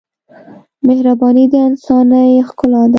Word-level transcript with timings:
مهرباني 0.87 1.45
د 1.51 1.53
انسانۍ 1.67 2.31
ښکلا 2.47 2.83
ده. 2.87 2.89